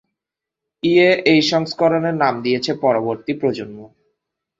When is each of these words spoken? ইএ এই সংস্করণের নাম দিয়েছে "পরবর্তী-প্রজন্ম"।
ইএ 0.83 1.09
এই 1.25 1.41
সংস্করণের 1.51 2.15
নাম 2.15 2.33
দিয়েছে 2.41 2.71
"পরবর্তী-প্রজন্ম"। 2.81 3.77